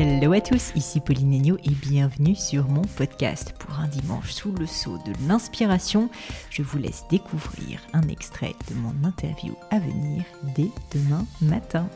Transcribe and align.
Hello 0.00 0.30
à 0.32 0.40
tous, 0.40 0.70
ici 0.76 1.00
Pauline 1.00 1.34
Agneau 1.34 1.56
et 1.64 1.70
bienvenue 1.70 2.36
sur 2.36 2.68
mon 2.68 2.82
podcast. 2.82 3.52
Pour 3.58 3.80
un 3.80 3.88
dimanche 3.88 4.30
sous 4.30 4.52
le 4.52 4.64
sceau 4.64 4.96
de 4.98 5.12
l'inspiration, 5.26 6.08
je 6.50 6.62
vous 6.62 6.78
laisse 6.78 7.02
découvrir 7.10 7.80
un 7.92 8.06
extrait 8.06 8.54
de 8.70 8.76
mon 8.76 8.94
interview 9.02 9.56
à 9.72 9.80
venir 9.80 10.22
dès 10.54 10.68
demain 10.92 11.26
matin. 11.42 11.88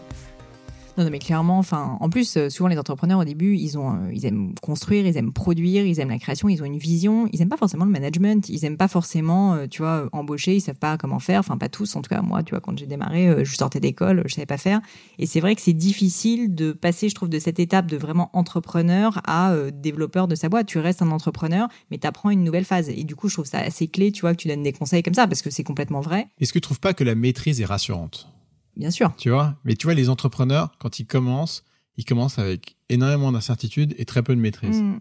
Non, 0.99 1.05
non, 1.05 1.11
mais 1.11 1.21
clairement, 1.21 1.59
enfin, 1.59 1.97
en 2.01 2.11
plus, 2.11 2.37
euh, 2.37 2.51
souvent 2.51 2.69
les 2.69 2.79
entrepreneurs 2.79 3.19
au 3.19 3.25
début, 3.25 3.57
ils 3.57 3.79
ont, 3.79 3.93
euh, 3.93 4.13
ils 4.13 4.27
aiment 4.27 4.53
construire, 4.61 5.07
ils 5.07 5.17
aiment 5.17 5.33
produire, 5.33 5.87
ils 5.87 5.99
aiment 6.01 6.11
la 6.11 6.19
création, 6.19 6.51
ils 6.51 6.61
ont 6.61 6.67
une 6.67 6.77
vision, 6.77 7.31
ils 7.33 7.41
aiment 7.41 7.49
pas 7.49 7.57
forcément 7.57 7.87
le 7.87 7.91
management, 7.91 8.47
ils 8.51 8.67
aiment 8.67 8.77
pas 8.77 8.89
forcément, 8.89 9.55
euh, 9.55 9.67
tu 9.67 9.81
vois, 9.81 10.11
embaucher, 10.13 10.55
ils 10.55 10.61
savent 10.61 10.79
pas 10.79 10.99
comment 10.99 11.19
faire, 11.19 11.41
enfin 11.41 11.57
pas 11.57 11.71
tous, 11.71 11.97
en 11.97 12.03
tout 12.03 12.11
cas 12.11 12.21
moi, 12.21 12.43
tu 12.43 12.51
vois, 12.51 12.61
quand 12.61 12.79
j'ai 12.79 12.85
démarré, 12.85 13.43
je 13.43 13.57
sortais 13.57 13.81
d'école, 13.81 14.23
je 14.27 14.35
savais 14.35 14.45
pas 14.45 14.59
faire, 14.59 14.83
et 15.19 15.25
c'est 15.25 15.41
vrai 15.41 15.55
que 15.55 15.63
c'est 15.63 15.73
difficile 15.73 16.55
de 16.55 16.73
passer, 16.73 17.09
je 17.09 17.15
trouve, 17.15 17.31
de 17.31 17.39
cette 17.39 17.59
étape 17.59 17.87
de 17.87 17.97
vraiment 17.97 18.29
entrepreneur 18.35 19.23
à 19.25 19.55
développeur 19.73 20.29
de 20.29 20.35
sa 20.35 20.51
boîte. 20.51 20.67
Tu 20.67 20.79
restes 20.79 21.01
un 21.01 21.11
entrepreneur, 21.11 21.69
mais 21.91 21.97
tu 21.97 22.07
apprends 22.07 22.29
une 22.29 22.45
nouvelle 22.45 22.67
phase, 22.67 22.91
et 22.91 23.05
du 23.05 23.17
coup, 23.17 23.29
je 23.29 23.35
trouve 23.35 23.47
ça 23.47 23.61
assez 23.61 23.89
clé, 23.89 24.13
tu 24.13 24.21
vois, 24.21 24.33
que 24.33 24.43
tu 24.43 24.49
donnes 24.49 24.63
des 24.63 24.73
conseils 24.73 25.03
comme 25.03 25.15
ça, 25.15 25.27
parce 25.27 25.41
que 25.41 25.51
c'est 25.51 25.65
complètement 25.65 26.01
vrai. 26.01 26.29
Est-ce 26.39 26.53
que 26.53 26.59
tu 26.59 26.63
trouves 26.63 26.81
pas 26.81 26.93
que 26.93 27.05
la 27.05 27.15
maîtrise 27.15 27.61
est 27.61 27.65
rassurante? 27.65 28.32
Bien 28.77 28.91
sûr. 28.91 29.13
Tu 29.17 29.31
vois 29.31 29.57
Mais 29.65 29.75
tu 29.77 29.87
vois, 29.87 29.95
les 29.95 30.09
entrepreneurs, 30.09 30.77
quand 30.79 30.99
ils 30.99 31.07
commencent, 31.07 31.65
ils 31.97 32.05
commencent 32.05 32.39
avec 32.39 32.77
énormément 32.89 33.33
d'incertitudes 33.33 33.95
et 33.99 34.05
très 34.05 34.23
peu 34.23 34.35
de 34.35 34.41
maîtrise. 34.41 34.83
Mm. 34.83 35.01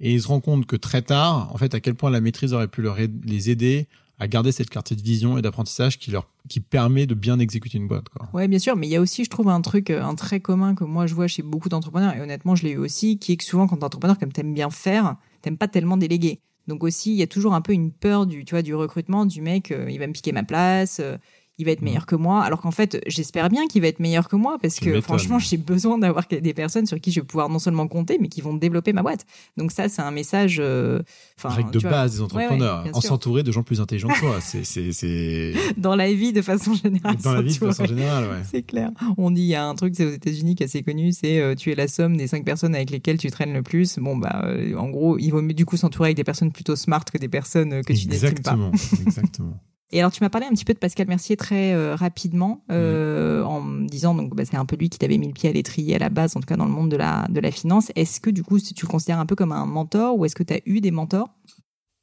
Et 0.00 0.12
ils 0.12 0.22
se 0.22 0.28
rendent 0.28 0.42
compte 0.42 0.66
que 0.66 0.76
très 0.76 1.02
tard, 1.02 1.50
en 1.52 1.58
fait, 1.58 1.74
à 1.74 1.80
quel 1.80 1.94
point 1.94 2.10
la 2.10 2.20
maîtrise 2.20 2.52
aurait 2.52 2.68
pu 2.68 2.82
leur 2.82 2.96
les 2.96 3.50
aider 3.50 3.88
à 4.18 4.28
garder 4.28 4.52
cette 4.52 4.70
clarté 4.70 4.94
de 4.94 5.02
vision 5.02 5.36
et 5.36 5.42
d'apprentissage 5.42 5.98
qui 5.98 6.10
leur 6.10 6.28
qui 6.48 6.60
permet 6.60 7.06
de 7.06 7.14
bien 7.14 7.38
exécuter 7.38 7.76
une 7.76 7.88
boîte. 7.88 8.08
Quoi. 8.08 8.28
Ouais, 8.32 8.46
bien 8.48 8.58
sûr, 8.58 8.76
mais 8.76 8.86
il 8.86 8.90
y 8.90 8.96
a 8.96 9.00
aussi, 9.00 9.24
je 9.24 9.30
trouve, 9.30 9.48
un 9.48 9.60
truc, 9.60 9.90
un 9.90 10.14
trait 10.14 10.40
commun 10.40 10.74
que 10.74 10.84
moi 10.84 11.06
je 11.06 11.14
vois 11.14 11.26
chez 11.26 11.42
beaucoup 11.42 11.68
d'entrepreneurs, 11.68 12.14
et 12.14 12.20
honnêtement, 12.20 12.54
je 12.54 12.64
l'ai 12.64 12.72
eu 12.72 12.76
aussi, 12.78 13.18
qui 13.18 13.32
est 13.32 13.36
que 13.36 13.44
souvent, 13.44 13.66
quand 13.66 13.76
t'es 13.78 13.84
entrepreneur, 13.84 14.18
comme 14.18 14.32
t'aimes 14.32 14.54
bien 14.54 14.70
faire, 14.70 15.16
t'aimes 15.42 15.58
pas 15.58 15.68
tellement 15.68 15.96
déléguer. 15.96 16.40
Donc 16.68 16.84
aussi, 16.84 17.12
il 17.12 17.16
y 17.16 17.22
a 17.22 17.26
toujours 17.26 17.54
un 17.54 17.60
peu 17.60 17.72
une 17.72 17.92
peur 17.92 18.26
du, 18.26 18.44
tu 18.44 18.54
vois, 18.54 18.62
du 18.62 18.74
recrutement, 18.74 19.26
du 19.26 19.40
mec, 19.40 19.70
euh, 19.70 19.90
il 19.90 19.98
va 19.98 20.06
me 20.06 20.12
piquer 20.12 20.32
ma 20.32 20.44
place, 20.44 20.98
euh, 21.00 21.16
il 21.58 21.64
va 21.64 21.72
être 21.72 21.82
meilleur 21.82 22.06
que 22.06 22.16
moi. 22.16 22.42
Alors 22.42 22.60
qu'en 22.60 22.70
fait, 22.70 23.02
j'espère 23.06 23.48
bien 23.48 23.66
qu'il 23.66 23.82
va 23.82 23.88
être 23.88 24.00
meilleur 24.00 24.28
que 24.28 24.36
moi 24.36 24.58
parce 24.60 24.78
que 24.78 25.00
franchement, 25.00 25.38
j'ai 25.38 25.56
besoin 25.56 25.98
d'avoir 25.98 26.24
des 26.28 26.54
personnes 26.54 26.86
sur 26.86 27.00
qui 27.00 27.12
je 27.12 27.20
vais 27.20 27.26
pouvoir 27.26 27.48
non 27.48 27.58
seulement 27.58 27.88
compter, 27.88 28.18
mais 28.20 28.28
qui 28.28 28.40
vont 28.40 28.54
développer 28.54 28.92
ma 28.92 29.02
boîte. 29.02 29.26
Donc 29.56 29.72
ça, 29.72 29.88
c'est 29.88 30.02
un 30.02 30.10
message. 30.10 30.58
Euh, 30.60 31.00
Règle 31.42 31.70
de 31.70 31.80
base 31.80 32.16
des 32.16 32.20
entrepreneurs, 32.22 32.84
en 32.92 33.00
s'entourer 33.00 33.42
de 33.42 33.52
gens 33.52 33.62
plus 33.62 33.80
intelligents 33.80 34.08
que 34.08 34.20
toi. 34.20 34.38
C'est 34.40 35.52
dans 35.76 35.94
la 35.94 36.12
vie 36.12 36.32
de 36.32 36.42
façon 36.42 36.74
générale. 36.74 37.16
Dans 37.22 37.32
la 37.32 37.42
vie 37.42 37.52
de 37.52 37.58
façon 37.58 37.84
générale, 37.84 38.24
ouais. 38.24 38.42
C'est 38.50 38.62
clair. 38.62 38.90
On 39.16 39.30
dit 39.30 39.42
il 39.42 39.48
y 39.48 39.54
a 39.54 39.64
un 39.64 39.74
truc, 39.74 39.94
c'est 39.96 40.04
aux 40.04 40.10
États-Unis 40.12 40.54
qui 40.54 40.62
est 40.62 40.66
assez 40.66 40.82
connu, 40.82 41.12
c'est 41.12 41.40
euh, 41.40 41.54
tu 41.54 41.70
es 41.70 41.74
la 41.74 41.88
somme 41.88 42.16
des 42.16 42.26
cinq 42.26 42.44
personnes 42.44 42.74
avec 42.74 42.90
lesquelles 42.90 43.18
tu 43.18 43.30
traînes 43.30 43.52
le 43.52 43.62
plus. 43.62 43.98
Bon 43.98 44.16
bah, 44.16 44.42
euh, 44.44 44.74
en 44.76 44.88
gros, 44.88 45.18
il 45.18 45.30
vaut 45.30 45.42
mieux 45.42 45.54
du 45.54 45.64
coup 45.64 45.76
s'entourer 45.76 46.08
avec 46.08 46.16
des 46.16 46.24
personnes 46.24 46.52
plutôt 46.52 46.76
smart 46.76 47.04
que 47.04 47.18
des 47.18 47.28
personnes 47.28 47.72
euh, 47.72 47.82
que 47.82 47.92
tu 47.92 48.08
n'estimes 48.08 48.30
pas. 48.42 48.52
Exactement, 48.52 48.72
exactement. 49.06 49.60
Et 49.92 50.00
alors, 50.00 50.10
tu 50.10 50.22
m'as 50.22 50.30
parlé 50.30 50.46
un 50.46 50.50
petit 50.50 50.64
peu 50.64 50.74
de 50.74 50.78
Pascal 50.78 51.06
Mercier 51.06 51.36
très 51.36 51.72
euh, 51.72 51.94
rapidement, 51.94 52.64
euh, 52.72 53.42
en 53.44 53.60
me 53.60 53.86
disant 53.86 54.14
donc 54.14 54.34
bah, 54.34 54.44
c'est 54.44 54.56
un 54.56 54.64
peu 54.64 54.74
lui 54.74 54.88
qui 54.88 54.98
t'avait 54.98 55.16
mis 55.16 55.28
le 55.28 55.32
pied 55.32 55.48
à 55.48 55.52
l'étrier 55.52 55.94
à 55.94 55.98
la 55.98 56.08
base, 56.08 56.36
en 56.36 56.40
tout 56.40 56.46
cas 56.46 56.56
dans 56.56 56.64
le 56.64 56.72
monde 56.72 56.90
de 56.90 56.96
la 56.96 57.26
de 57.28 57.38
la 57.38 57.52
finance. 57.52 57.92
Est-ce 57.94 58.20
que 58.20 58.30
du 58.30 58.42
coup, 58.42 58.58
tu 58.58 58.74
le 58.82 58.88
considères 58.88 59.20
un 59.20 59.26
peu 59.26 59.36
comme 59.36 59.52
un 59.52 59.66
mentor 59.66 60.18
ou 60.18 60.24
est-ce 60.24 60.34
que 60.34 60.42
tu 60.42 60.54
as 60.54 60.60
eu 60.66 60.80
des 60.80 60.90
mentors? 60.90 61.30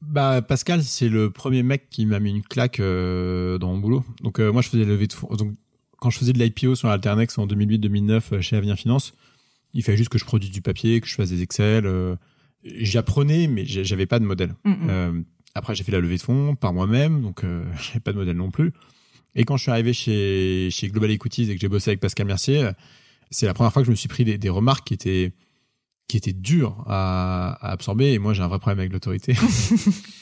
Bah 0.02 0.42
Pascal, 0.42 0.82
c'est 0.84 1.10
le 1.10 1.30
premier 1.30 1.64
mec 1.64 1.90
qui 1.90 2.06
m'a 2.06 2.20
mis 2.20 2.32
une 2.32 2.42
claque 2.42 2.80
euh, 2.80 3.58
dans 3.58 3.74
mon 3.74 3.80
boulot. 3.80 4.04
Donc 4.22 4.40
moi, 4.40 4.62
je 4.62 4.70
faisais 4.70 4.86
lever 4.86 5.08
de 5.08 5.14
fonds. 5.14 5.34
Donc 5.36 5.54
quand 6.00 6.10
je 6.10 6.20
faisais 6.20 6.34
de 6.34 6.40
l'IPO 6.40 6.76
sur 6.76 6.88
Alternex 6.90 7.38
en 7.38 7.48
2008-2009 7.48 8.40
chez 8.40 8.56
Avenir 8.56 8.78
Finance, 8.78 9.14
il 9.74 9.84
fallait 9.84 9.98
juste 9.98 10.10
que 10.10 10.18
je 10.18 10.26
produise 10.26 10.52
du 10.52 10.62
papier, 10.62 11.02
que 11.02 11.08
je 11.08 11.16
fasse 11.16 11.30
des 11.30 11.42
Excel. 11.42 11.86
J'apprenais, 12.64 13.48
mais 13.48 13.66
j'avais 13.66 14.06
pas 14.06 14.20
de 14.20 14.26
modèle. 14.26 14.56
Après, 15.56 15.76
j'ai 15.76 15.84
fait 15.84 15.92
la 15.92 16.00
levée 16.00 16.18
de 16.18 16.22
fonds 16.22 16.56
par 16.56 16.74
moi-même, 16.74 17.22
donc 17.22 17.44
euh, 17.44 17.64
j'ai 17.94 18.00
pas 18.00 18.12
de 18.12 18.18
modèle 18.18 18.38
non 18.38 18.52
plus. 18.52 18.74
Et 19.36 19.46
quand 19.46 19.58
je 19.58 19.64
suis 19.64 19.72
arrivé 19.72 19.94
chez, 19.94 20.70
chez 20.72 20.90
Global 20.90 21.12
Equities 21.12 21.50
et 21.50 21.56
que 21.56 21.62
j'ai 21.62 21.68
bossé 21.68 21.92
avec 21.92 22.00
Pascal 22.00 22.28
Mercier, 22.28 22.70
c'est 23.32 23.48
la 23.48 23.54
première 23.54 23.74
fois 23.74 23.82
que 23.82 23.88
je 23.88 23.92
me 23.92 23.96
suis 23.96 24.08
pris 24.08 24.24
des, 24.24 24.38
des 24.38 24.50
remarques 24.50 24.88
qui 24.88 24.94
étaient 24.94 25.34
qui 26.08 26.18
étaient 26.18 26.34
dures 26.34 26.84
à, 26.88 27.58
à 27.62 27.72
absorber. 27.72 28.14
Et 28.14 28.20
moi, 28.20 28.34
j'ai 28.34 28.44
un 28.44 28.48
vrai 28.48 28.60
problème 28.60 28.80
avec 28.80 28.92
l'autorité. 28.92 29.36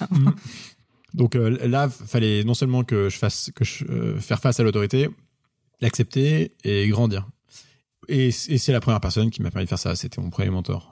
donc 1.13 1.35
euh, 1.35 1.57
là, 1.67 1.89
fallait 1.89 2.43
non 2.43 2.53
seulement 2.53 2.83
que 2.83 3.09
je 3.09 3.17
fasse 3.17 3.51
que 3.55 3.65
je, 3.65 3.85
euh, 3.85 4.19
faire 4.19 4.39
face 4.39 4.59
à 4.59 4.63
l'autorité, 4.63 5.09
l'accepter 5.81 6.53
et 6.63 6.87
grandir. 6.87 7.27
Et, 8.07 8.31
c'est 8.31 8.71
la 8.71 8.79
première 8.79 8.99
personne 8.99 9.29
qui 9.29 9.41
m'a 9.41 9.51
permis 9.51 9.65
de 9.65 9.69
faire 9.69 9.79
ça. 9.79 9.95
C'était 9.95 10.21
mon 10.21 10.29
premier 10.29 10.49
mentor. 10.49 10.90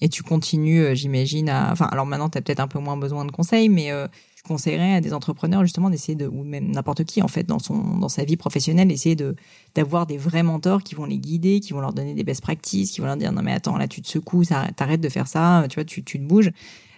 Et 0.00 0.08
tu 0.08 0.22
continues, 0.22 0.80
euh, 0.80 0.94
j'imagine, 0.94 1.48
à. 1.48 1.72
Enfin, 1.72 1.86
alors 1.86 2.06
maintenant, 2.06 2.28
tu 2.28 2.38
as 2.38 2.42
peut-être 2.42 2.60
un 2.60 2.68
peu 2.68 2.78
moins 2.78 2.96
besoin 2.96 3.24
de 3.24 3.30
conseils, 3.30 3.68
mais 3.68 3.90
euh, 3.92 4.08
tu 4.36 4.42
conseillerais 4.42 4.94
à 4.94 5.00
des 5.00 5.12
entrepreneurs 5.12 5.62
justement 5.62 5.90
d'essayer 5.90 6.16
de, 6.16 6.26
ou 6.26 6.42
même 6.42 6.70
n'importe 6.70 7.04
qui 7.04 7.22
en 7.22 7.28
fait, 7.28 7.44
dans, 7.44 7.58
son, 7.58 7.98
dans 7.98 8.08
sa 8.08 8.24
vie 8.24 8.36
professionnelle, 8.36 8.88
d'essayer 8.88 9.14
de, 9.14 9.36
d'avoir 9.74 10.06
des 10.06 10.16
vrais 10.18 10.42
mentors 10.42 10.82
qui 10.82 10.94
vont 10.94 11.04
les 11.04 11.18
guider, 11.18 11.60
qui 11.60 11.72
vont 11.72 11.80
leur 11.80 11.92
donner 11.92 12.14
des 12.14 12.24
best 12.24 12.40
practices, 12.40 12.90
qui 12.90 13.00
vont 13.00 13.06
leur 13.06 13.16
dire 13.16 13.32
non, 13.32 13.42
mais 13.42 13.52
attends, 13.52 13.76
là, 13.76 13.86
tu 13.88 14.02
te 14.02 14.08
secoues, 14.08 14.44
t'arrêtes 14.44 15.00
de 15.00 15.08
faire 15.08 15.28
ça, 15.28 15.64
tu 15.68 15.76
vois, 15.76 15.84
tu, 15.84 16.02
tu 16.02 16.18
te 16.18 16.24
bouges. 16.24 16.50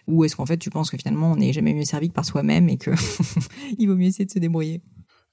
Ou 0.06 0.24
est-ce 0.24 0.36
qu'en 0.36 0.46
fait, 0.46 0.58
tu 0.58 0.70
penses 0.70 0.90
que 0.90 0.98
finalement, 0.98 1.32
on 1.32 1.36
n'est 1.36 1.52
jamais 1.52 1.72
mieux 1.72 1.84
servi 1.84 2.08
que 2.08 2.14
par 2.14 2.24
soi-même 2.24 2.68
et 2.68 2.76
que 2.76 2.90
il 3.78 3.88
vaut 3.88 3.96
mieux 3.96 4.06
essayer 4.06 4.26
de 4.26 4.30
se 4.30 4.38
débrouiller? 4.38 4.82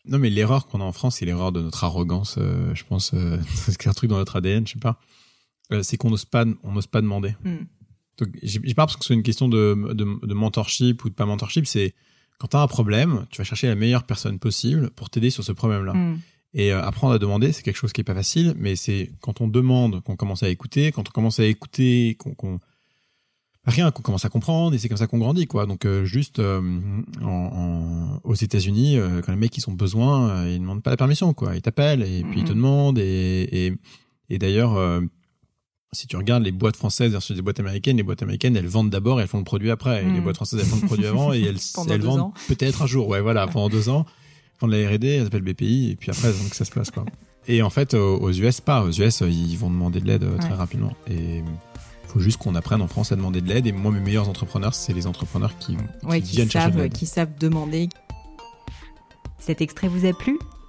Non, 0.06 0.18
mais 0.18 0.30
l'erreur 0.30 0.68
qu'on 0.68 0.82
a 0.82 0.84
en 0.84 0.92
France, 0.92 1.18
c'est 1.18 1.26
l'erreur 1.26 1.52
de 1.52 1.62
notre 1.62 1.84
arrogance. 1.84 2.36
Euh, 2.38 2.74
je 2.74 2.84
pense, 2.84 3.12
euh, 3.14 3.38
c'est 3.53 3.88
un 3.88 3.94
truc 3.94 4.09
dans 4.09 4.18
notre 4.18 4.38
ADN, 4.38 4.66
je 4.66 4.74
sais 4.74 4.80
pas. 4.80 5.00
Euh, 5.72 5.84
c'est 5.84 5.98
qu'on 5.98 6.09
n'ose 6.09 6.26
pas, 6.26 6.46
on 6.64 6.72
n'ose 6.72 6.88
pas 6.88 7.02
demander. 7.02 7.36
Mm. 7.44 7.66
Donc, 8.18 8.30
j'ai 8.44 8.59
pas 8.74 8.86
parce 8.86 8.98
que 8.98 9.06
c'est 9.06 9.14
une 9.14 9.24
question 9.24 9.48
de, 9.48 9.94
de, 9.94 10.26
de, 10.26 10.34
mentorship 10.34 11.04
ou 11.04 11.09
de 11.09 11.16
pas 11.16 11.26
mentorship. 11.26 11.66
C'est 11.66 11.96
quand 12.38 12.50
tu 12.50 12.58
as 12.58 12.62
un 12.62 12.68
problème, 12.68 13.26
tu 13.29 13.38
vas 13.38 13.44
chercher 13.44 13.68
la 13.68 13.76
meilleure 13.76 14.03
personne 14.03 14.38
possible 14.38 14.91
pour 14.91 15.09
t'aider 15.09 15.29
sur 15.29 15.44
ce 15.44 15.52
problème-là. 15.52 15.94
Mm. 15.94 16.20
Et 16.53 16.72
apprendre 16.73 17.14
à 17.14 17.20
demander, 17.20 17.53
c'est 17.53 17.64
quelque 17.64 17.78
chose 17.78 17.94
qui 17.94 18.02
est 18.02 18.06
pas 18.06 18.14
facile, 18.14 18.53
mais 18.58 18.76
c'est 18.76 19.14
quand 19.22 19.40
on 19.40 19.47
demande 19.47 20.02
qu'on 20.03 20.18
commence 20.18 20.44
à 20.44 20.50
écouter, 20.50 20.91
quand 20.91 21.08
on 21.08 21.12
commence 21.12 21.40
à 21.40 21.46
écouter, 21.46 22.18
qu'on 22.20 22.59
rien 23.66 23.91
qu'on 23.91 24.02
commence 24.02 24.26
à 24.26 24.29
comprendre 24.29 24.73
et 24.73 24.79
c'est 24.79 24.88
comme 24.88 24.97
ça 24.97 25.08
qu'on 25.08 25.20
grandit 25.20 25.46
quoi 25.46 25.66
donc 25.66 25.85
euh, 25.85 26.03
juste 26.03 26.40
euh, 26.40 26.62
en, 27.22 28.20
aux 28.23 28.34
États-Unis 28.34 28.97
euh, 28.97 29.22
quand 29.22 29.32
les 29.32 29.38
mecs 29.38 29.56
ils 29.56 29.70
ont 29.70 29.73
besoin 29.73 30.47
ils 30.47 30.59
demandent 30.59 30.82
pas 30.82 30.90
la 30.90 30.97
permission 30.97 31.34
quoi 31.34 31.56
ils 31.56 31.62
t'appellent 31.62 32.02
et 32.02 32.23
puis 32.23 32.40
ils 32.40 32.46
te 32.46 32.52
mhm. 32.52 32.58
demandent 32.58 33.00
et 33.00 33.68
et, 33.68 33.73
et 34.29 34.40
d'ailleurs 34.40 35.02
si 35.93 36.08
tu 36.08 36.16
regardes 36.16 36.43
les 36.43 36.53
boîtes 36.53 36.78
françaises 36.78 37.11
versus 37.11 37.35
les 37.35 37.41
boîtes 37.41 37.59
américaines, 37.59 37.97
les 37.97 38.03
boîtes 38.03 38.23
américaines, 38.23 38.55
elles 38.55 38.67
vendent 38.67 38.90
d'abord 38.90 39.20
et 39.20 39.23
elles 39.23 39.28
font 39.28 39.40
le 39.40 39.43
produit 39.43 39.72
après. 39.72 40.02
Et 40.02 40.05
les 40.05 40.11
mhm. 40.11 40.23
boîtes 40.23 40.38
françaises, 40.38 40.61
elles 40.61 40.66
font 40.66 40.78
le 40.82 40.88
produit 40.88 41.05
avant 41.05 41.34
et 41.34 41.41
elles, 41.41 41.58
elles 41.90 42.02
vendent 42.02 42.32
peut-être 42.47 42.82
un 42.82 42.88
jour. 42.88 43.08
Ouais, 43.09 43.20
voilà, 43.20 43.46
pendant 43.47 43.67
deux 43.67 43.90
ans, 43.90 44.05
elles 44.08 44.59
font 44.59 44.67
de 44.67 44.76
la 44.76 44.90
R&D, 44.90 45.08
elles 45.08 45.28
appellent 45.28 45.41
BPI 45.41 45.91
et 45.91 45.96
puis 45.97 46.11
après, 46.11 46.29
donc 46.29 46.53
ça 46.53 46.64
se 46.64 46.72
passe, 46.72 46.91
quoi. 46.91 47.05
Et 47.47 47.61
en 47.61 47.70
fait, 47.70 47.93
aux 47.96 48.32
US, 48.32 48.61
pas. 48.61 48.84
Aux 48.84 48.91
US, 48.91 49.22
ils 49.22 49.58
vont 49.58 49.70
demander 49.70 49.99
de 49.99 50.05
l'aide 50.05 50.26
très 50.40 50.53
rapidement. 50.53 50.93
Et 51.09 51.43
faut 52.08 52.20
juste 52.20 52.37
qu'on 52.37 52.55
apprenne 52.55 52.82
en 52.82 52.87
France 52.87 53.11
à 53.11 53.16
demander 53.16 53.41
de 53.41 53.47
l'aide. 53.47 53.67
Et 53.67 53.72
moi, 53.72 53.91
mes 53.91 53.99
meilleurs 53.99 54.29
entrepreneurs, 54.29 54.76
c'est 54.76 54.94
les 54.94 55.08
entrepreneurs 55.08 55.58
qui, 55.58 55.76
qui 55.76 56.05
Ouais, 56.05 56.22
qui 56.22 56.35
viennent 56.35 56.52
chercher 56.52 56.72
de 56.72 56.78
savent, 56.78 56.90
qui 56.90 57.05
savent 57.05 57.37
demander. 57.40 57.90
Cet 59.40 59.61
extrait 59.61 59.87
vous 59.87 60.05
a 60.05 60.14
plu? 60.14 60.37